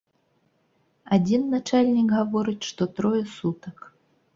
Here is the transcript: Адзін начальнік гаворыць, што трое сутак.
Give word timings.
Адзін 1.19 1.41
начальнік 1.53 2.09
гаворыць, 2.19 2.59
што 2.73 2.93
трое 2.97 3.23
сутак. 3.41 3.77